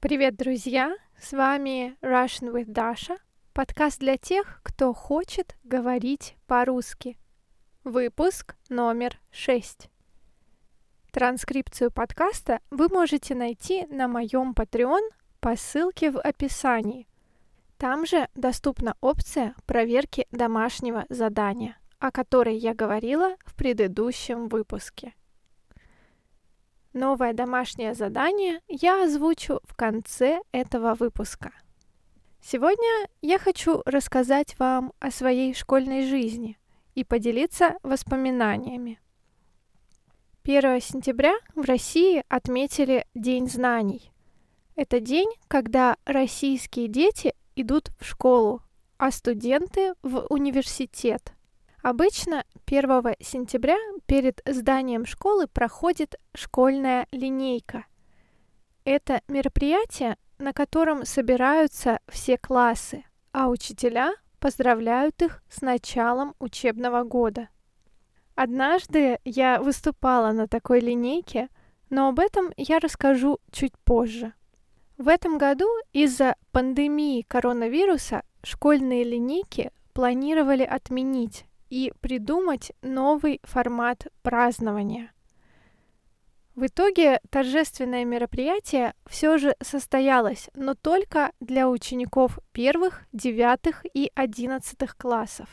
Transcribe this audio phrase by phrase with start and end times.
[0.00, 0.96] Привет, друзья!
[1.20, 3.18] С вами Russian with Dasha,
[3.52, 7.18] подкаст для тех, кто хочет говорить по-русски.
[7.82, 9.90] Выпуск номер 6.
[11.10, 15.02] Транскрипцию подкаста вы можете найти на моем Patreon
[15.40, 17.08] по ссылке в описании.
[17.76, 25.14] Там же доступна опция проверки домашнего задания, о которой я говорила в предыдущем выпуске.
[26.92, 31.52] Новое домашнее задание я озвучу в конце этого выпуска.
[32.40, 36.58] Сегодня я хочу рассказать вам о своей школьной жизни
[36.94, 39.00] и поделиться воспоминаниями.
[40.44, 44.10] 1 сентября в России отметили День знаний.
[44.76, 48.62] Это день, когда российские дети идут в школу,
[48.96, 51.32] а студенты в университет–
[51.82, 57.86] Обычно 1 сентября перед зданием школы проходит школьная линейка.
[58.84, 67.48] Это мероприятие, на котором собираются все классы, а учителя поздравляют их с началом учебного года.
[68.34, 71.48] Однажды я выступала на такой линейке,
[71.90, 74.32] но об этом я расскажу чуть позже.
[74.96, 85.12] В этом году из-за пандемии коронавируса школьные линейки планировали отменить, и придумать новый формат празднования.
[86.54, 94.96] В итоге торжественное мероприятие все же состоялось, но только для учеников первых, девятых и одиннадцатых
[94.96, 95.48] классов.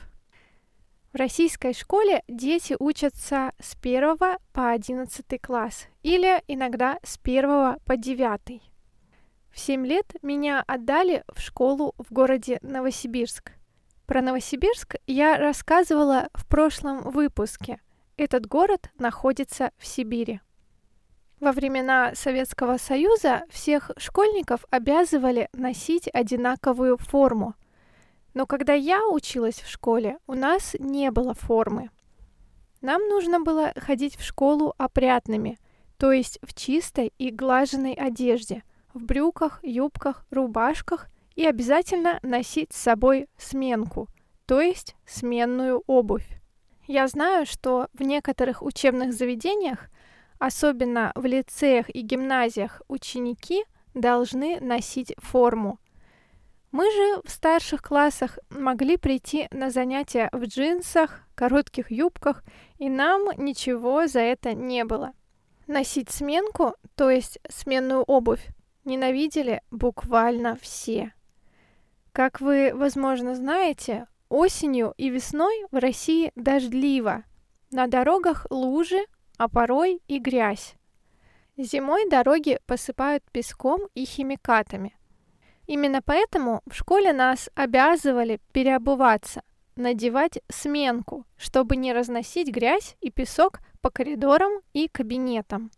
[1.14, 4.18] В российской школе дети учатся с 1
[4.52, 8.62] по 11 класс или иногда с 1 по 9.
[9.52, 13.52] В 7 лет меня отдали в школу в городе Новосибирск–
[14.06, 17.80] про Новосибирск я рассказывала в прошлом выпуске.
[18.18, 20.42] Этот город находится в Сибири.
[21.40, 27.56] Во времена Советского Союза всех школьников обязывали носить одинаковую форму.
[28.34, 31.90] Но когда я училась в школе, у нас не было формы.
[32.82, 35.58] Нам нужно было ходить в школу опрятными,
[35.98, 38.64] то есть в чистой и глаженной одежде,
[38.94, 44.08] в брюках, юбках, рубашках и обязательно носить с собой сменку,
[44.46, 46.28] то есть сменную обувь.
[46.88, 49.90] Я знаю, что в некоторых учебных заведениях,
[50.40, 55.80] особенно в лицеях и гимназиях, ученики должны носить форму.
[56.72, 62.44] Мы же в старших классах могли прийти на занятия в джинсах, коротких юбках,
[62.78, 65.14] и нам ничего за это не было.
[65.68, 68.46] Носить сменку, то есть сменную обувь,
[68.84, 71.14] ненавидели буквально все.
[72.16, 77.26] Как вы, возможно, знаете, осенью и весной в России дождливо.
[77.72, 79.04] На дорогах лужи,
[79.38, 80.76] а порой и грязь.
[81.58, 84.96] Зимой дороги посыпают песком и химикатами.
[85.68, 89.42] Именно поэтому в школе нас обязывали переобуваться,
[89.76, 95.70] надевать сменку, чтобы не разносить грязь и песок по коридорам и кабинетам.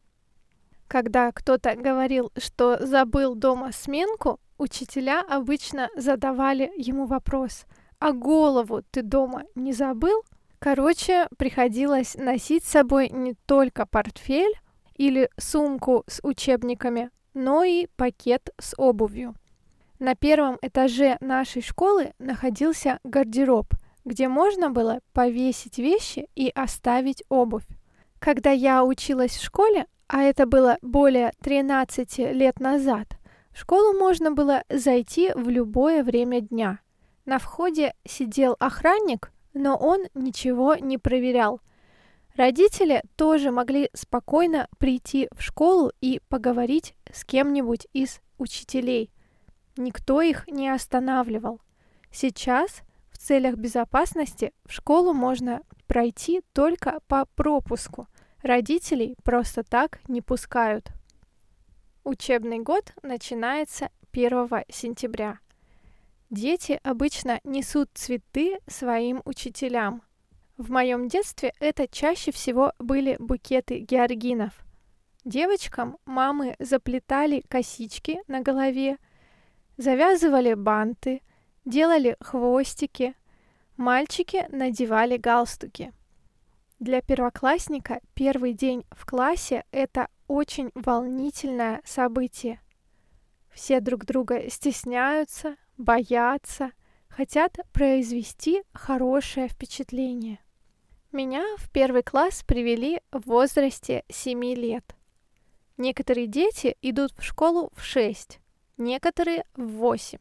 [0.87, 7.65] Когда кто-то говорил, что забыл дома сменку, Учителя обычно задавали ему вопрос,
[7.99, 10.23] а голову ты дома не забыл?
[10.59, 14.53] Короче, приходилось носить с собой не только портфель
[14.95, 19.35] или сумку с учебниками, но и пакет с обувью.
[19.99, 23.67] На первом этаже нашей школы находился гардероб,
[24.05, 27.67] где можно было повесить вещи и оставить обувь.
[28.19, 33.16] Когда я училась в школе, а это было более 13 лет назад,
[33.57, 36.79] в школу можно было зайти в любое время дня.
[37.25, 41.59] На входе сидел охранник, но он ничего не проверял.
[42.35, 49.11] Родители тоже могли спокойно прийти в школу и поговорить с кем-нибудь из учителей.
[49.75, 51.59] Никто их не останавливал.
[52.11, 58.05] Сейчас в целях безопасности в школу можно пройти только по пропуску.
[58.43, 60.91] Родителей просто так не пускают.
[62.07, 65.39] Учебный год начинается 1 сентября.
[66.29, 70.01] Дети обычно несут цветы своим учителям.
[70.55, 74.53] В моем детстве это чаще всего были букеты георгинов.
[75.25, 78.99] Девочкам мамы заплетали косички на голове,
[79.75, 81.21] завязывали банты,
[81.65, 83.15] делали хвостики,
[83.75, 85.91] мальчики надевали галстуки.
[86.79, 92.61] Для первоклассника первый день в классе– это очень волнительное событие.
[93.51, 96.71] Все друг друга стесняются, боятся,
[97.07, 100.39] хотят произвести хорошее впечатление.
[101.11, 104.95] Меня в первый класс привели в возрасте 7 лет.
[105.77, 108.39] Некоторые дети идут в школу в 6,
[108.77, 110.19] некоторые в 8.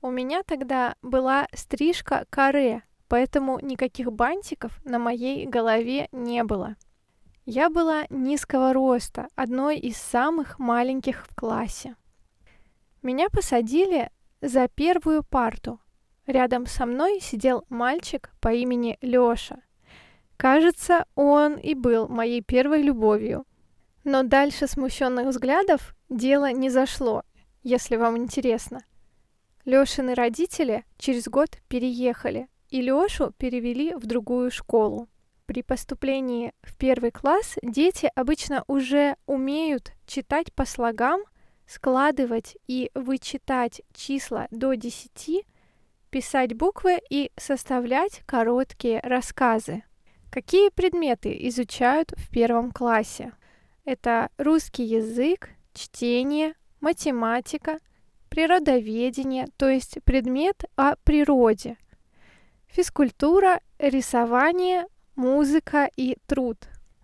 [0.00, 6.76] У меня тогда была стрижка каре, поэтому никаких бантиков на моей голове не было.
[7.50, 11.96] Я была низкого роста, одной из самых маленьких в классе.
[13.00, 14.10] Меня посадили
[14.42, 15.80] за первую парту.
[16.26, 19.62] Рядом со мной сидел мальчик по имени Лёша.
[20.36, 23.46] Кажется, он и был моей первой любовью.
[24.04, 27.22] Но дальше смущенных взглядов дело не зашло,
[27.62, 28.84] если вам интересно.
[29.64, 35.08] Лёшины родители через год переехали, и Лёшу перевели в другую школу.
[35.48, 41.22] При поступлении в первый класс дети обычно уже умеют читать по слогам,
[41.66, 45.46] складывать и вычитать числа до 10,
[46.10, 49.84] писать буквы и составлять короткие рассказы.
[50.30, 53.32] Какие предметы изучают в первом классе?
[53.86, 56.52] Это русский язык, чтение,
[56.82, 57.78] математика,
[58.28, 61.78] природоведение, то есть предмет о природе,
[62.66, 64.84] физкультура, рисование,
[65.18, 66.56] музыка и труд.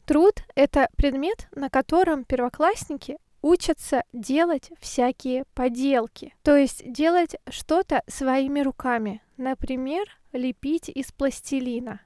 [0.06, 8.60] Труд— это предмет, на котором первоклассники учатся делать всякие поделки, то есть делать что-то своими
[8.60, 12.00] руками, например, лепить из пластилина.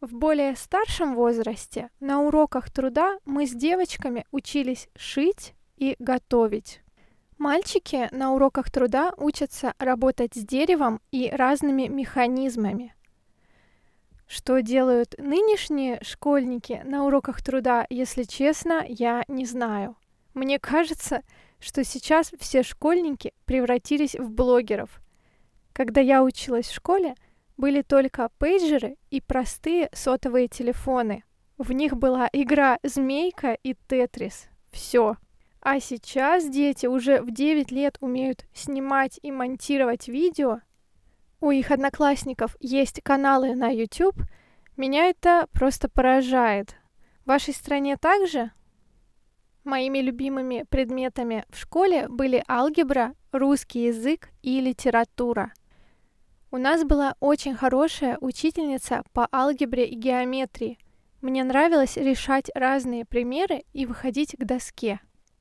[0.00, 6.80] В более старшем возрасте на уроках труда мы с девочками учились шить и готовить.
[7.36, 12.94] Мальчики на уроках труда учатся работать с деревом и разными механизмами.
[14.28, 19.96] Что делают нынешние школьники на уроках труда, если честно, я не знаю.
[20.34, 21.22] Мне кажется,
[21.58, 25.00] что сейчас все школьники превратились в блогеров.
[25.72, 27.14] Когда я училась в школе,
[27.56, 31.24] были только пейджеры и простые сотовые телефоны.
[31.56, 34.48] В них была игра «Змейка» и «Тетрис».
[34.70, 35.16] Все.
[35.62, 40.60] А сейчас дети уже в 9 лет умеют снимать и монтировать видео
[41.40, 44.16] у их одноклассников есть каналы на YouTube,
[44.76, 46.76] меня это просто поражает.
[47.24, 48.52] В вашей стране также?
[49.64, 55.52] Моими любимыми предметами в школе были алгебра, русский язык и литература.
[56.50, 60.78] У нас была очень хорошая учительница по алгебре и геометрии.
[61.20, 65.00] Мне нравилось решать разные примеры и выходить к доске.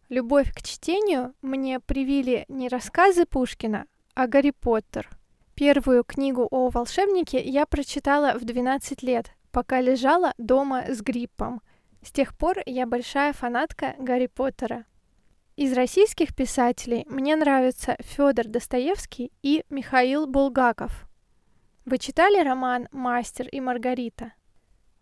[0.09, 3.85] Любовь к чтению мне привили не рассказы Пушкина,
[4.15, 5.09] а Гарри Поттер.
[5.57, 11.63] Первую книгу о волшебнике я прочитала в 12 лет, пока лежала дома с гриппом.
[12.03, 14.85] С тех пор я большая фанатка Гарри Поттера.
[15.55, 21.09] Из российских писателей мне нравятся Федор Достоевский и Михаил Булгаков.
[21.85, 24.33] Вы читали роман «Мастер и Маргарита»?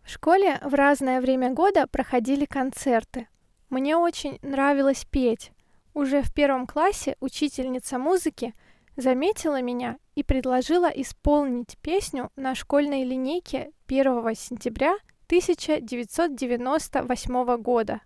[0.06, 3.28] В школе в разное время года проходили концерты.
[3.70, 5.52] Мне очень нравилось петь.
[5.94, 8.54] Уже в первом классе учительница музыки–
[8.96, 14.96] заметила меня и предложила исполнить песню на школьной линейке 1 сентября
[15.28, 18.02] 1998 года.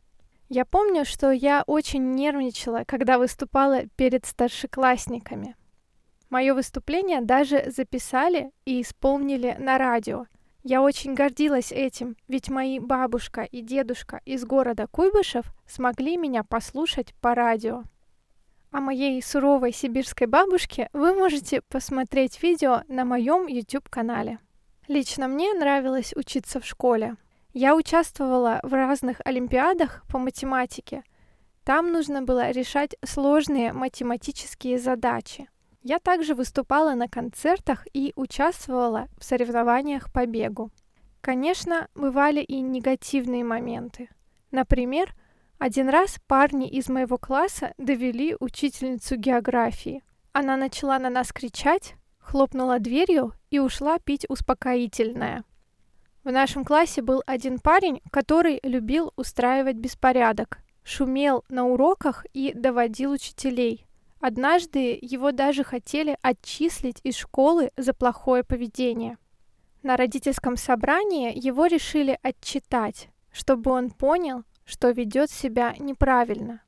[0.49, 5.55] Я помню, что я очень нервничала, когда выступала перед старшеклассниками.
[6.29, 10.25] Мое выступление даже записали и исполнили на радио.
[10.63, 17.13] Я очень гордилась этим, ведь мои бабушка и дедушка из города Куйбышев смогли меня послушать
[17.21, 17.83] по радио
[18.71, 24.39] о моей суровой сибирской бабушке вы можете посмотреть видео на моем YouTube-канале.
[24.87, 27.15] Лично мне нравилось учиться в школе.
[27.53, 31.03] Я участвовала в разных олимпиадах по математике.
[31.63, 35.49] Там нужно было решать сложные математические задачи.
[35.81, 40.71] Я также выступала на концертах и участвовала в соревнованиях по бегу.
[41.21, 44.09] Конечно, бывали и негативные моменты.
[44.51, 45.13] Например,
[45.59, 50.01] один раз парни из моего класса довели учительницу географии.
[50.31, 55.43] Она начала на нас кричать, хлопнула дверью и ушла пить успокоительное.
[56.23, 63.11] В нашем классе был один парень, который любил устраивать беспорядок, шумел на уроках и доводил
[63.11, 63.85] учителей.
[64.21, 69.17] Однажды его даже хотели отчислить из школы за плохое поведение.
[69.83, 76.61] На родительском собрании его решили отчитать, чтобы он понял, что ведет себя неправильно.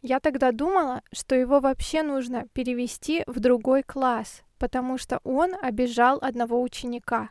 [0.00, 6.18] Я тогда думала, что его вообще нужно перевести в другой класс, потому что он обижал
[6.22, 7.30] одного ученика.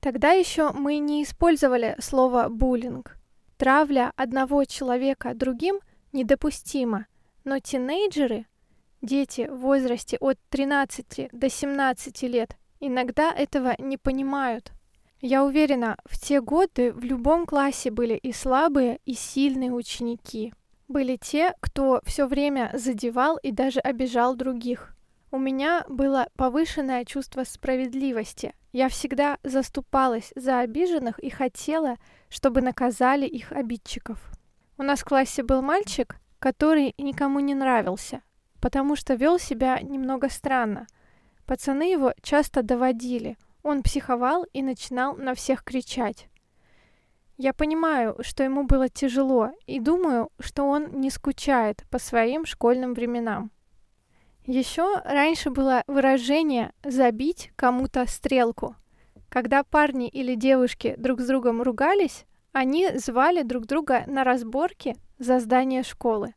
[0.00, 3.16] Тогда еще мы не использовали слово буллинг.
[3.56, 5.80] Травля одного человека другим
[6.12, 7.06] недопустима,
[7.44, 8.46] но тинейджеры,
[9.02, 14.72] дети в возрасте от 13 до 17 лет, иногда этого не понимают.
[15.20, 20.54] Я уверена, в те годы в любом классе были и слабые, и сильные ученики.
[20.86, 24.94] Были те, кто все время задевал и даже обижал других.
[25.30, 28.54] У меня было повышенное чувство справедливости.
[28.72, 31.96] Я всегда заступалась за обиженных и хотела,
[32.28, 34.18] чтобы наказали их обидчиков.
[34.78, 38.22] У нас в классе был мальчик, который никому не нравился,
[38.60, 40.86] потому что вел себя немного странно.
[41.44, 43.36] Пацаны его часто доводили.
[43.68, 46.30] Он психовал и начинал на всех кричать.
[47.36, 52.94] Я понимаю, что ему было тяжело, и думаю, что он не скучает по своим школьным
[52.94, 53.50] временам.
[54.46, 58.74] Еще раньше было выражение «забить кому-то стрелку».
[59.28, 65.40] Когда парни или девушки друг с другом ругались, они звали друг друга на разборки за
[65.40, 66.34] здание школы.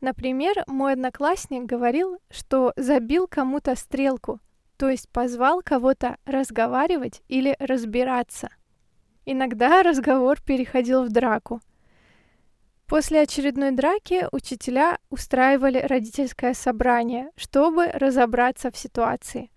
[0.00, 4.40] Например, мой одноклассник говорил, что забил кому-то стрелку,
[4.76, 8.48] то есть позвал кого-то разговаривать или разбираться.
[9.26, 11.60] Иногда разговор переходил в драку–
[12.86, 19.50] После очередной драки учителя устраивали родительское собрание, чтобы разобраться в ситуации.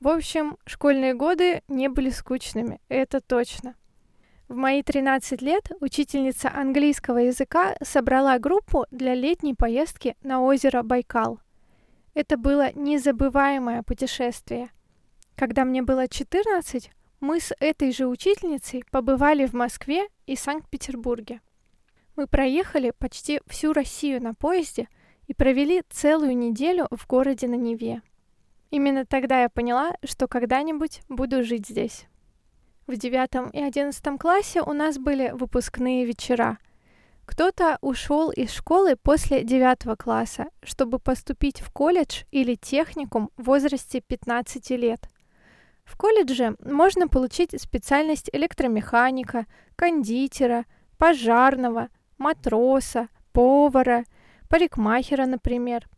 [0.00, 3.76] В общем, школьные годы не были скучными, это точно.
[4.48, 11.40] В мои 13 лет учительница английского языка собрала группу для летней поездки на озеро Байкал.
[12.16, 14.70] Это было незабываемое путешествие.
[15.34, 21.42] Когда мне было 14, мы с этой же учительницей побывали в Москве и Санкт-Петербурге.
[22.16, 24.88] Мы проехали почти всю Россию на поезде
[25.26, 28.00] и провели целую неделю в городе на Неве.
[28.70, 32.06] Именно тогда я поняла, что когда-нибудь буду жить здесь.
[32.86, 36.56] В девятом и одиннадцатом классе у нас были выпускные вечера.
[37.26, 44.00] Кто-то ушел из школы после девятого класса, чтобы поступить в колледж или техникум в возрасте
[44.00, 45.10] 15 лет.
[45.84, 50.64] В колледже можно получить специальность электромеханика, кондитера,
[50.98, 54.04] пожарного, матроса, повара,
[54.48, 55.88] парикмахера, например.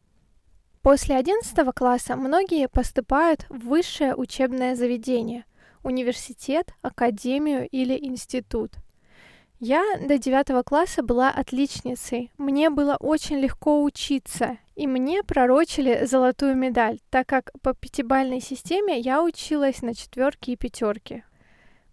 [0.83, 5.45] После 11 класса многие поступают в высшее учебное заведение–
[5.83, 8.73] университет, академию или институт.
[9.61, 12.31] Я до 9 класса была отличницей.
[12.39, 19.01] Мне было очень легко учиться, и мне пророчили золотую медаль, так как по пятибалльной системе
[19.01, 21.25] я училась на четверки и пятерки.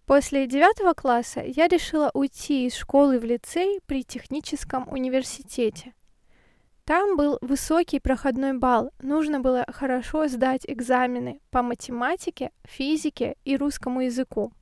[0.06, 5.92] После девятого класса я решила уйти из школы в лицей при техническом университете.
[6.84, 14.02] Там был высокий проходной балл, нужно было хорошо сдать экзамены по математике, физике и русскому
[14.02, 14.52] языку.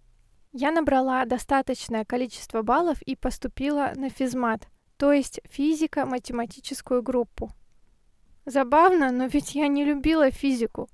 [0.56, 7.50] Я набрала достаточное количество баллов и поступила на физмат, то есть физико-математическую группу.
[8.46, 10.88] Забавно, но ведь я не любила физику.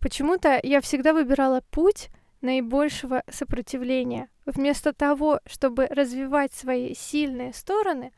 [0.00, 2.08] Почему-то я всегда выбирала путь,
[2.40, 4.30] наибольшего сопротивления.
[4.46, 8.12] Вместо того, чтобы развивать свои сильные стороны,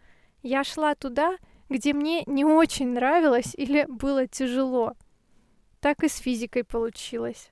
[0.44, 4.94] я шла туда, где мне не очень нравилось или было тяжело.
[5.80, 7.50] Так и с физикой получилось.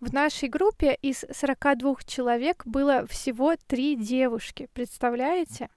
[0.00, 5.70] В нашей группе из 42 человек было всего три девушки, представляете?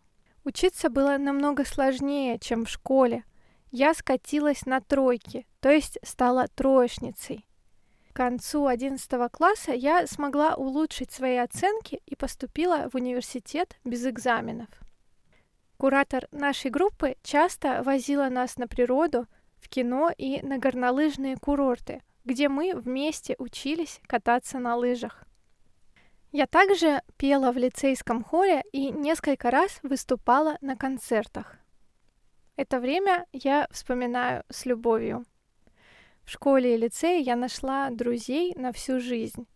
[0.43, 3.23] Учиться было намного сложнее, чем в школе.
[3.71, 7.47] Я скатилась на тройки, то есть стала троечницей.
[8.11, 14.69] К концу 11 класса я смогла улучшить свои оценки и поступила в университет без экзаменов.
[15.77, 19.25] Куратор нашей группы часто возила нас на природу,
[19.59, 25.23] в кино и на горнолыжные курорты, где мы вместе учились кататься на лыжах.
[26.31, 31.57] Я также пела в лицейском хоре и несколько раз выступала на концертах.
[32.55, 35.25] Это время я вспоминаю с любовью.
[36.23, 39.47] В школе и лицее я нашла друзей на всю жизнь.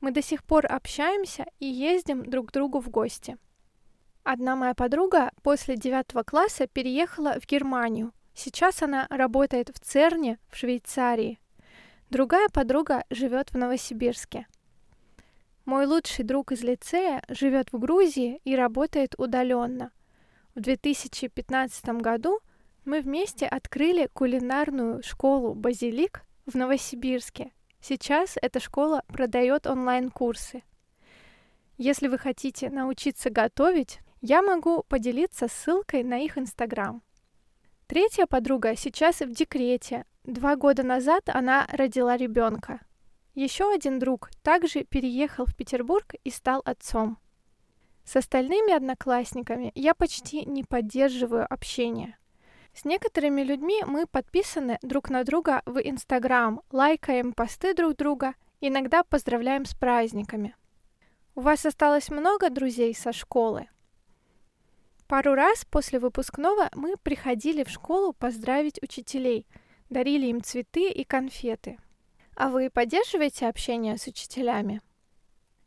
[0.00, 3.36] Мы до сих пор общаемся и ездим друг к другу в гости.
[4.22, 8.12] Одна моя подруга после девятого класса переехала в Германию.
[8.34, 11.38] Сейчас она работает в ЦЕРНе в Швейцарии.
[12.10, 14.48] Другая подруга живет в Новосибирске.
[15.64, 19.92] Мой лучший друг из лицея живет в Грузии и работает удаленно.
[20.56, 22.40] В 2015 году
[22.84, 27.52] мы вместе открыли кулинарную школу «Базилик» в Новосибирске.
[27.80, 30.64] Сейчас эта школа продает онлайн-курсы.
[31.78, 37.02] Если вы хотите научиться готовить, я могу поделиться ссылкой на их инстаграм.
[37.86, 40.04] Третья подруга сейчас в декрете.
[40.24, 42.80] Два года назад она родила ребенка.
[43.34, 47.18] Еще один друг также переехал в Петербург и стал отцом.
[48.04, 52.18] С остальными одноклассниками я почти не поддерживаю общение.
[52.74, 59.02] С некоторыми людьми мы подписаны друг на друга в Инстаграм, лайкаем посты друг друга, иногда
[59.02, 60.54] поздравляем с праздниками.
[61.34, 63.68] У вас осталось много друзей со школы?
[65.06, 69.46] Пару раз после выпускного мы приходили в школу поздравить учителей,
[69.90, 71.78] дарили им цветы и конфеты.
[72.36, 74.80] А вы поддерживаете общение с учителями?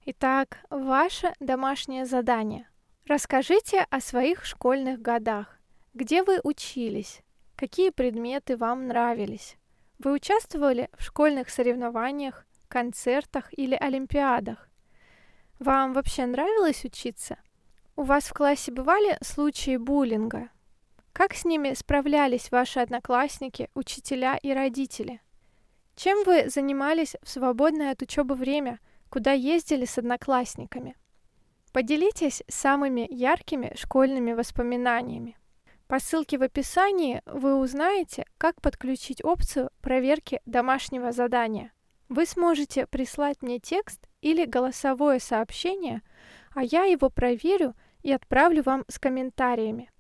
[0.06, 2.68] Итак, ваше домашнее задание.
[3.06, 5.60] Расскажите о своих школьных годах.
[5.94, 7.22] Где вы учились?
[7.56, 9.58] Какие предметы вам нравились?
[10.00, 14.68] Вы участвовали в школьных соревнованиях, концертах или олимпиадах?
[15.60, 17.38] Вам вообще нравилось учиться?
[17.96, 20.50] У вас в классе бывали случаи буллинга?
[21.14, 25.22] Как с ними справлялись ваши одноклассники, учителя и родители?
[25.96, 28.80] Чем вы занимались в свободное от учебы время,
[29.10, 30.96] куда ездили с одноклассниками?
[31.72, 35.38] Поделитесь самыми яркими школьными воспоминаниями.
[35.88, 41.72] По ссылке в описании вы узнаете, как подключить опцию проверки домашнего задания.
[42.10, 46.02] Вы сможете прислать мне текст или голосовое сообщение,
[46.56, 49.93] а я его проверю и отправлю вам с комментариями.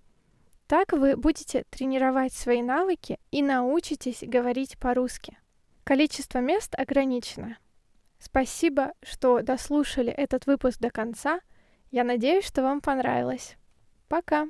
[0.74, 5.38] Так вы будете тренировать свои навыки и научитесь говорить по-русски.
[5.84, 7.60] Количество мест ограничено.
[8.18, 11.42] Спасибо, что дослушали этот выпуск до конца.
[11.92, 13.56] Я надеюсь, что вам понравилось.
[14.08, 14.48] Пока!